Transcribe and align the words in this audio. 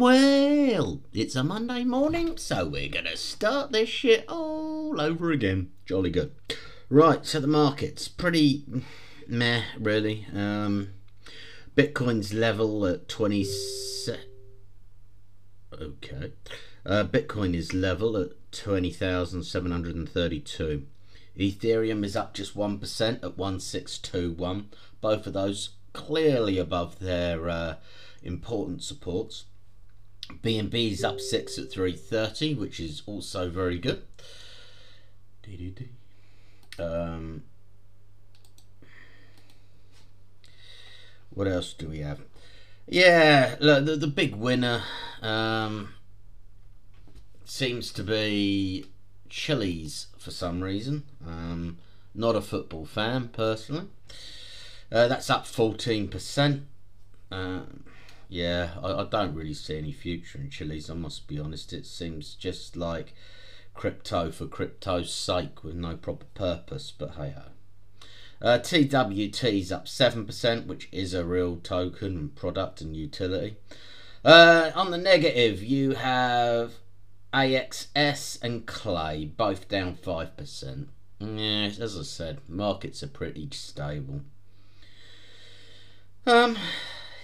Well, 0.00 1.02
it's 1.12 1.36
a 1.36 1.44
Monday 1.44 1.84
morning, 1.84 2.36
so 2.36 2.66
we're 2.66 2.88
going 2.88 3.04
to 3.04 3.16
start 3.16 3.70
this 3.70 3.88
shit 3.88 4.24
all 4.28 5.00
over 5.00 5.30
again. 5.30 5.70
Jolly 5.86 6.10
good. 6.10 6.32
Right, 6.90 7.24
so 7.24 7.38
the 7.38 7.46
market's 7.46 8.08
pretty 8.08 8.64
meh, 9.28 9.62
really. 9.78 10.26
Um, 10.34 10.94
Bitcoin's 11.76 12.34
level 12.34 12.84
at 12.86 13.08
20. 13.08 13.46
Okay. 15.80 16.32
Uh, 16.84 17.04
Bitcoin 17.04 17.54
is 17.54 17.72
level 17.72 18.16
at 18.16 18.30
20,732. 18.50 20.86
Ethereum 21.38 22.04
is 22.04 22.16
up 22.16 22.34
just 22.34 22.56
1% 22.56 22.82
at 23.22 23.38
1621. 23.38 24.70
Both 25.00 25.28
of 25.28 25.34
those 25.34 25.68
clearly 25.92 26.58
above 26.58 26.98
their 26.98 27.48
uh, 27.48 27.76
important 28.24 28.82
supports. 28.82 29.44
BNB 30.30 30.92
is 30.92 31.04
up 31.04 31.20
6 31.20 31.58
at 31.58 31.70
330, 31.70 32.54
which 32.54 32.80
is 32.80 33.02
also 33.06 33.50
very 33.50 33.78
good. 33.78 34.02
Um, 36.78 37.42
what 41.30 41.46
else 41.46 41.72
do 41.72 41.88
we 41.88 41.98
have? 42.00 42.20
Yeah, 42.86 43.56
look, 43.60 43.84
the, 43.84 43.96
the 43.96 44.06
big 44.06 44.34
winner 44.34 44.82
um, 45.22 45.94
seems 47.44 47.92
to 47.92 48.02
be 48.02 48.86
Chiliz 49.30 50.06
for 50.18 50.30
some 50.30 50.62
reason. 50.62 51.04
Um, 51.26 51.78
not 52.14 52.36
a 52.36 52.40
football 52.40 52.86
fan, 52.86 53.28
personally. 53.28 53.88
Uh, 54.90 55.08
that's 55.08 55.30
up 55.30 55.44
14%. 55.44 56.62
Uh, 57.30 57.60
yeah, 58.28 58.70
I, 58.82 58.92
I, 58.92 59.04
don't 59.04 59.34
really 59.34 59.54
see 59.54 59.78
any 59.78 59.92
future 59.92 60.38
in 60.38 60.50
Chiliz, 60.50 60.90
I 60.90 60.94
must 60.94 61.28
be 61.28 61.38
honest. 61.38 61.72
It 61.72 61.86
seems 61.86 62.34
just 62.34 62.76
like 62.76 63.14
crypto 63.74 64.30
for 64.30 64.46
crypto's 64.46 65.12
sake 65.12 65.64
with 65.64 65.74
no 65.74 65.96
proper 65.96 66.26
purpose, 66.34 66.92
but 66.96 67.14
hey 67.16 67.34
ho. 67.36 67.42
Uh, 68.42 68.58
TWT's 68.58 69.72
up 69.72 69.86
7%, 69.86 70.66
which 70.66 70.88
is 70.92 71.14
a 71.14 71.24
real 71.24 71.56
token 71.56 72.16
and 72.16 72.34
product 72.34 72.80
and 72.80 72.96
utility. 72.96 73.56
Uh, 74.24 74.70
on 74.74 74.90
the 74.90 74.98
negative, 74.98 75.62
you 75.62 75.92
have 75.92 76.74
AXS 77.32 78.42
and 78.42 78.66
KLAY, 78.66 79.24
both 79.24 79.68
down 79.68 79.96
5%. 79.96 80.86
Yeah, 81.20 81.70
as 81.80 81.98
I 81.98 82.02
said, 82.02 82.40
markets 82.48 83.02
are 83.02 83.08
pretty 83.08 83.48
stable. 83.52 84.20
Um, 86.26 86.56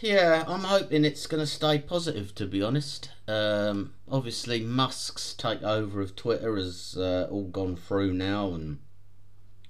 yeah, 0.00 0.44
I'm 0.46 0.64
hoping 0.64 1.04
it's 1.04 1.26
going 1.26 1.42
to 1.42 1.46
stay 1.46 1.78
positive, 1.78 2.34
to 2.36 2.46
be 2.46 2.62
honest. 2.62 3.10
Um, 3.26 3.94
obviously, 4.10 4.60
Musk's 4.60 5.34
takeover 5.36 6.02
of 6.02 6.16
Twitter 6.16 6.56
has 6.56 6.96
uh, 6.96 7.28
all 7.30 7.48
gone 7.48 7.76
through 7.76 8.12
now, 8.12 8.52
and 8.52 8.78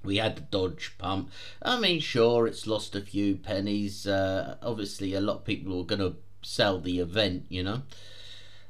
we 0.02 0.16
had 0.16 0.36
the 0.36 0.42
Doge 0.42 0.96
pump. 0.98 1.30
I 1.62 1.78
mean, 1.78 2.00
sure, 2.00 2.46
it's 2.46 2.66
lost 2.66 2.94
a 2.94 3.00
few 3.00 3.36
pennies. 3.36 4.06
Uh, 4.06 4.56
obviously, 4.62 5.14
a 5.14 5.20
lot 5.20 5.38
of 5.38 5.44
people 5.44 5.80
are 5.80 5.84
going 5.84 6.00
to 6.00 6.16
sell 6.42 6.80
the 6.80 7.00
event, 7.00 7.46
you 7.48 7.62
know. 7.62 7.83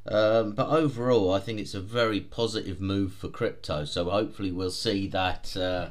Um, 0.08 0.52
but 0.52 0.68
overall, 0.68 1.32
I 1.32 1.41
think 1.41 1.58
it's 1.58 1.74
a 1.74 1.80
very 1.80 2.20
positive 2.20 2.80
move 2.80 3.12
for 3.12 3.28
crypto. 3.28 3.84
So 3.84 4.08
hopefully, 4.08 4.52
we'll 4.52 4.70
see 4.70 5.08
that 5.08 5.56
uh, 5.56 5.91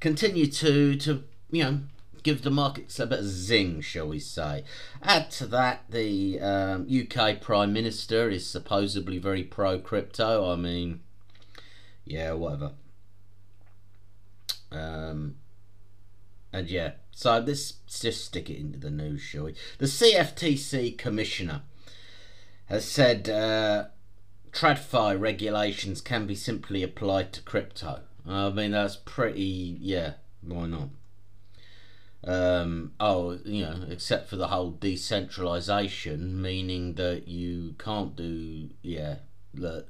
continue 0.00 0.46
to 0.46 0.96
to 0.96 1.24
you 1.50 1.64
know 1.64 1.80
give 2.26 2.42
the 2.42 2.50
markets 2.50 2.98
a 2.98 3.06
bit 3.06 3.20
of 3.20 3.24
zing, 3.24 3.80
shall 3.80 4.08
we 4.08 4.18
say. 4.18 4.64
Add 5.00 5.30
to 5.30 5.46
that, 5.46 5.84
the 5.88 6.40
um, 6.40 6.88
UK 6.90 7.40
Prime 7.40 7.72
Minister 7.72 8.28
is 8.28 8.44
supposedly 8.44 9.18
very 9.18 9.44
pro 9.44 9.78
crypto. 9.78 10.52
I 10.52 10.56
mean, 10.56 11.02
yeah, 12.04 12.32
whatever. 12.32 12.72
Um, 14.72 15.36
and 16.52 16.68
yeah, 16.68 16.94
so 17.12 17.38
let's 17.38 17.74
just 17.88 18.24
stick 18.24 18.50
it 18.50 18.58
into 18.58 18.80
the 18.80 18.90
news, 18.90 19.20
shall 19.20 19.44
we? 19.44 19.54
The 19.78 19.86
CFTC 19.86 20.98
Commissioner 20.98 21.62
has 22.64 22.84
said 22.84 23.28
uh, 23.28 23.84
TradFi 24.50 25.20
regulations 25.20 26.00
can 26.00 26.26
be 26.26 26.34
simply 26.34 26.82
applied 26.82 27.32
to 27.34 27.42
crypto. 27.42 28.00
I 28.26 28.50
mean, 28.50 28.72
that's 28.72 28.96
pretty, 28.96 29.78
yeah, 29.80 30.14
why 30.40 30.66
not? 30.66 30.88
Um, 32.24 32.92
oh, 32.98 33.38
you 33.44 33.62
know, 33.62 33.84
except 33.88 34.28
for 34.28 34.36
the 34.36 34.48
whole 34.48 34.70
decentralization, 34.70 36.40
meaning 36.40 36.94
that 36.94 37.28
you 37.28 37.74
can't 37.78 38.16
do, 38.16 38.70
yeah, 38.82 39.16
look, 39.54 39.88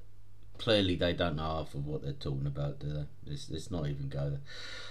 clearly 0.58 0.96
they 0.96 1.12
don't 1.12 1.36
know 1.36 1.42
half 1.42 1.74
of 1.74 1.86
what 1.86 2.02
they're 2.02 2.12
talking 2.12 2.46
about, 2.46 2.78
do 2.78 2.92
they? 2.92 3.06
Let's, 3.26 3.50
let's 3.50 3.70
not 3.70 3.86
even 3.86 4.08
go 4.08 4.30
there. 4.30 4.40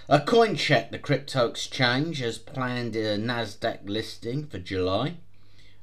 A 0.08 0.24
CoinCheck, 0.24 0.90
the 0.90 0.98
crypto 0.98 1.46
exchange, 1.46 2.18
has 2.20 2.38
planned 2.38 2.96
a 2.96 3.18
NASDAQ 3.18 3.88
listing 3.88 4.46
for 4.46 4.58
July. 4.58 5.16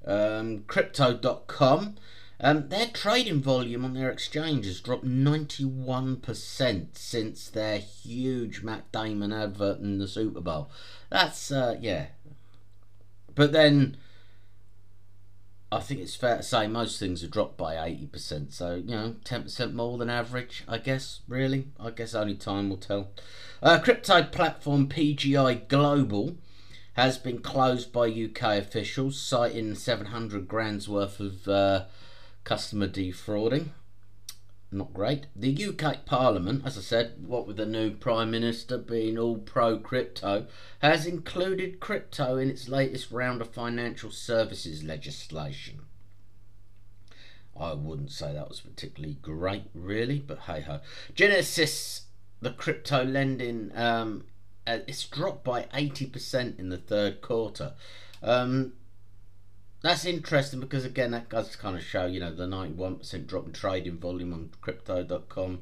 Um, 0.05 0.63
Crypto.com 0.67 1.95
um, 2.39 2.69
their 2.69 2.87
trading 2.87 3.41
volume 3.41 3.85
on 3.85 3.93
their 3.93 4.09
exchange 4.09 4.65
has 4.65 4.81
dropped 4.81 5.05
91% 5.05 6.87
since 6.97 7.49
their 7.49 7.77
huge 7.77 8.63
Matt 8.63 8.91
Damon 8.91 9.31
advert 9.31 9.79
in 9.79 9.97
the 9.99 10.07
Super 10.07 10.41
Bowl. 10.41 10.69
That's, 11.09 11.51
uh, 11.51 11.77
yeah. 11.79 12.07
But 13.35 13.51
then, 13.51 13.97
I 15.71 15.79
think 15.79 16.01
it's 16.01 16.15
fair 16.15 16.37
to 16.37 16.43
say 16.43 16.67
most 16.67 16.99
things 16.99 17.21
have 17.21 17.31
dropped 17.31 17.57
by 17.57 17.75
80%. 17.75 18.51
So, 18.51 18.75
you 18.75 18.91
know, 18.91 19.15
10% 19.23 19.73
more 19.73 19.97
than 19.97 20.09
average, 20.09 20.63
I 20.67 20.79
guess, 20.79 21.21
really. 21.27 21.67
I 21.79 21.91
guess 21.91 22.13
only 22.13 22.35
time 22.35 22.69
will 22.69 22.77
tell. 22.77 23.11
Uh, 23.61 23.79
crypto 23.79 24.23
platform 24.23 24.89
PGI 24.89 25.67
Global 25.67 26.35
has 26.93 27.17
been 27.17 27.39
closed 27.39 27.91
by 27.91 28.07
UK 28.07 28.57
officials, 28.57 29.19
citing 29.19 29.75
700 29.75 30.47
grand's 30.47 30.89
worth 30.89 31.19
of. 31.19 31.47
Uh, 31.47 31.85
customer 32.43 32.87
defrauding. 32.87 33.71
Not 34.73 34.93
great. 34.93 35.27
The 35.35 35.65
UK 35.65 36.05
Parliament, 36.05 36.63
as 36.65 36.77
I 36.77 36.81
said, 36.81 37.23
what 37.25 37.45
with 37.45 37.57
the 37.57 37.65
new 37.65 37.91
Prime 37.91 38.31
Minister 38.31 38.77
being 38.77 39.19
all 39.19 39.37
pro 39.37 39.77
crypto, 39.77 40.47
has 40.79 41.05
included 41.05 41.79
crypto 41.79 42.37
in 42.37 42.49
its 42.49 42.67
latest 42.67 43.11
round 43.11 43.41
of 43.41 43.53
financial 43.53 44.09
services 44.09 44.83
legislation. 44.83 45.81
I 47.55 47.73
wouldn't 47.73 48.11
say 48.11 48.33
that 48.33 48.49
was 48.49 48.61
particularly 48.61 49.17
great, 49.21 49.65
really, 49.75 50.19
but 50.19 50.39
hey 50.39 50.61
ho. 50.61 50.79
Genesis, 51.13 52.07
the 52.41 52.51
crypto 52.51 53.03
lending, 53.03 53.71
um, 53.75 54.25
uh, 54.65 54.79
it's 54.87 55.07
dropped 55.07 55.43
by 55.43 55.63
80% 55.65 56.57
in 56.57 56.69
the 56.69 56.77
third 56.77 57.21
quarter. 57.21 57.73
Um, 58.23 58.73
that's 59.83 60.05
interesting 60.05 60.59
because 60.59 60.85
again 60.85 61.11
that 61.11 61.29
does 61.29 61.55
kind 61.55 61.77
of 61.77 61.83
show 61.83 62.07
you 62.07 62.19
know 62.19 62.33
the 62.33 62.47
91% 62.47 63.27
drop 63.27 63.45
in 63.45 63.51
trading 63.51 63.99
volume 63.99 64.33
on 64.33 64.49
crypto.com 64.61 65.59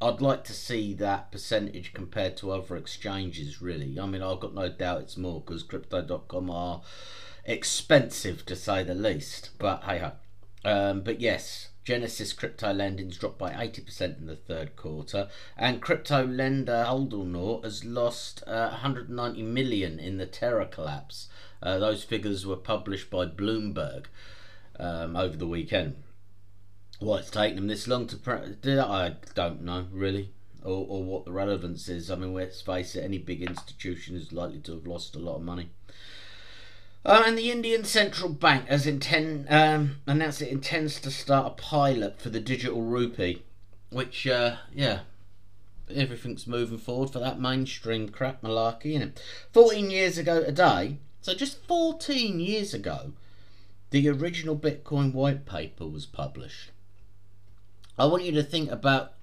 I'd 0.00 0.20
like 0.20 0.44
to 0.44 0.52
see 0.52 0.94
that 0.94 1.32
percentage 1.32 1.92
compared 1.92 2.36
to 2.36 2.52
other 2.52 2.76
exchanges 2.76 3.60
really. 3.60 3.98
I 3.98 4.06
mean 4.06 4.22
I've 4.22 4.40
got 4.40 4.54
no 4.54 4.68
doubt 4.68 5.02
it's 5.02 5.16
more 5.16 5.40
because 5.40 5.62
crypto.com 5.62 6.50
are 6.50 6.82
expensive 7.44 8.46
to 8.46 8.54
say 8.54 8.84
the 8.84 8.94
least. 8.94 9.50
But 9.58 9.82
hey 9.84 9.98
ho 9.98 10.12
um, 10.64 11.00
but 11.02 11.20
yes 11.20 11.68
Genesis 11.88 12.34
crypto 12.34 12.70
lending's 12.70 13.16
dropped 13.16 13.38
by 13.38 13.50
80% 13.50 14.18
in 14.18 14.26
the 14.26 14.36
third 14.36 14.76
quarter, 14.76 15.30
and 15.56 15.80
crypto 15.80 16.22
lender 16.22 16.84
Hodlnaut 16.86 17.64
has 17.64 17.82
lost 17.82 18.42
uh, 18.46 18.68
190 18.72 19.40
million 19.40 19.98
in 19.98 20.18
the 20.18 20.26
Terra 20.26 20.66
collapse. 20.66 21.28
Uh, 21.62 21.78
those 21.78 22.04
figures 22.04 22.44
were 22.44 22.56
published 22.56 23.08
by 23.08 23.24
Bloomberg 23.24 24.04
um, 24.78 25.16
over 25.16 25.34
the 25.34 25.46
weekend. 25.46 25.96
Why 26.98 27.20
it's 27.20 27.30
taken 27.30 27.56
them 27.56 27.68
this 27.68 27.88
long 27.88 28.06
to 28.08 28.16
pre- 28.16 28.56
I 28.78 29.16
don't 29.34 29.62
know 29.62 29.86
really, 29.90 30.34
or, 30.62 30.84
or 30.86 31.02
what 31.02 31.24
the 31.24 31.32
relevance 31.32 31.88
is. 31.88 32.10
I 32.10 32.16
mean, 32.16 32.34
let's 32.34 32.60
face 32.60 32.96
it, 32.96 33.04
any 33.04 33.16
big 33.16 33.40
institution 33.40 34.14
is 34.14 34.30
likely 34.30 34.60
to 34.60 34.72
have 34.72 34.86
lost 34.86 35.16
a 35.16 35.20
lot 35.20 35.36
of 35.36 35.42
money. 35.42 35.70
Uh, 37.04 37.22
and 37.26 37.38
the 37.38 37.50
Indian 37.50 37.84
Central 37.84 38.28
Bank 38.28 38.66
has 38.68 38.86
intend, 38.86 39.46
um, 39.48 39.96
announced 40.06 40.42
it 40.42 40.48
intends 40.48 41.00
to 41.00 41.10
start 41.10 41.46
a 41.46 41.62
pilot 41.62 42.20
for 42.20 42.28
the 42.28 42.40
digital 42.40 42.82
rupee, 42.82 43.42
which, 43.90 44.26
uh, 44.26 44.56
yeah, 44.74 45.00
everything's 45.94 46.46
moving 46.46 46.78
forward 46.78 47.10
for 47.10 47.20
that 47.20 47.40
mainstream 47.40 48.08
crap 48.08 48.42
malarkey, 48.42 48.92
in 48.92 49.02
it. 49.02 49.22
14 49.52 49.90
years 49.90 50.18
ago 50.18 50.42
today, 50.42 50.98
so 51.22 51.34
just 51.34 51.64
14 51.66 52.40
years 52.40 52.74
ago, 52.74 53.12
the 53.90 54.08
original 54.08 54.56
Bitcoin 54.56 55.12
white 55.12 55.46
paper 55.46 55.86
was 55.86 56.04
published. 56.04 56.72
I 57.98 58.06
want 58.06 58.24
you 58.24 58.32
to 58.32 58.42
think 58.42 58.70
about 58.70 59.14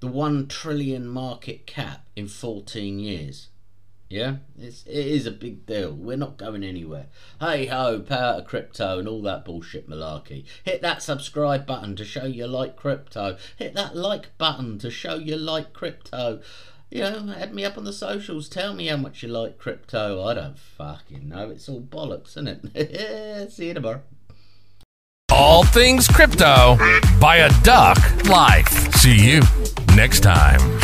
the 0.00 0.06
1 0.06 0.48
trillion 0.48 1.06
market 1.06 1.66
cap 1.66 2.06
in 2.16 2.28
14 2.28 2.98
years. 2.98 3.48
Yeah, 4.10 4.38
it's, 4.58 4.84
it 4.86 5.06
is 5.06 5.24
a 5.24 5.30
big 5.30 5.66
deal. 5.66 5.92
We're 5.92 6.16
not 6.16 6.36
going 6.36 6.64
anywhere. 6.64 7.06
Hey 7.38 7.66
ho, 7.66 8.00
power 8.00 8.38
to 8.38 8.42
crypto 8.42 8.98
and 8.98 9.06
all 9.06 9.22
that 9.22 9.44
bullshit 9.44 9.88
malarkey. 9.88 10.44
Hit 10.64 10.82
that 10.82 11.00
subscribe 11.00 11.64
button 11.64 11.94
to 11.94 12.04
show 12.04 12.24
you 12.24 12.48
like 12.48 12.74
crypto. 12.74 13.36
Hit 13.56 13.74
that 13.74 13.94
like 13.94 14.36
button 14.36 14.80
to 14.80 14.90
show 14.90 15.14
you 15.14 15.36
like 15.36 15.72
crypto. 15.72 16.40
You 16.90 17.02
know, 17.02 17.34
add 17.38 17.54
me 17.54 17.64
up 17.64 17.78
on 17.78 17.84
the 17.84 17.92
socials. 17.92 18.48
Tell 18.48 18.74
me 18.74 18.88
how 18.88 18.96
much 18.96 19.22
you 19.22 19.28
like 19.28 19.58
crypto. 19.58 20.24
I 20.24 20.34
don't 20.34 20.58
fucking 20.58 21.28
know. 21.28 21.48
It's 21.50 21.68
all 21.68 21.80
bollocks, 21.80 22.30
isn't 22.30 22.72
it? 22.74 23.52
See 23.52 23.68
you 23.68 23.74
tomorrow. 23.74 24.02
All 25.30 25.62
things 25.62 26.08
crypto 26.08 26.76
by 27.20 27.36
a 27.36 27.62
duck 27.62 27.96
life. 28.24 28.92
See 28.96 29.34
you 29.34 29.40
next 29.94 30.24
time. 30.24 30.80